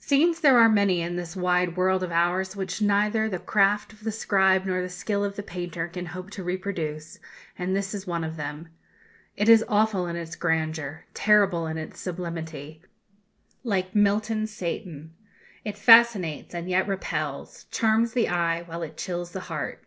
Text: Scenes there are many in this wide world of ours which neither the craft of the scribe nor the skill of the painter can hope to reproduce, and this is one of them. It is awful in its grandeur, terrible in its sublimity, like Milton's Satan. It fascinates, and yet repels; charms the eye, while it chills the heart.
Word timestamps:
Scenes 0.00 0.40
there 0.40 0.58
are 0.58 0.68
many 0.68 1.00
in 1.00 1.14
this 1.14 1.36
wide 1.36 1.76
world 1.76 2.02
of 2.02 2.10
ours 2.10 2.56
which 2.56 2.82
neither 2.82 3.28
the 3.28 3.38
craft 3.38 3.92
of 3.92 4.02
the 4.02 4.10
scribe 4.10 4.64
nor 4.66 4.82
the 4.82 4.88
skill 4.88 5.22
of 5.22 5.36
the 5.36 5.44
painter 5.44 5.86
can 5.86 6.06
hope 6.06 6.28
to 6.32 6.42
reproduce, 6.42 7.20
and 7.56 7.76
this 7.76 7.94
is 7.94 8.04
one 8.04 8.24
of 8.24 8.36
them. 8.36 8.70
It 9.36 9.48
is 9.48 9.64
awful 9.68 10.08
in 10.08 10.16
its 10.16 10.34
grandeur, 10.34 11.04
terrible 11.14 11.68
in 11.68 11.78
its 11.78 12.00
sublimity, 12.00 12.82
like 13.62 13.94
Milton's 13.94 14.50
Satan. 14.50 15.14
It 15.64 15.78
fascinates, 15.78 16.52
and 16.52 16.68
yet 16.68 16.88
repels; 16.88 17.66
charms 17.70 18.12
the 18.12 18.28
eye, 18.28 18.62
while 18.62 18.82
it 18.82 18.96
chills 18.96 19.30
the 19.30 19.38
heart. 19.42 19.84